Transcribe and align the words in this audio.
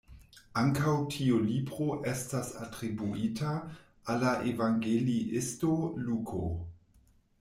Ankaŭ 0.59 0.93
tiu 1.15 1.35
libro 1.49 1.97
estas 2.11 2.49
atribuita 2.67 3.51
al 4.15 4.25
la 4.27 4.33
evangeliisto 4.53 5.75
Luko. 6.09 6.43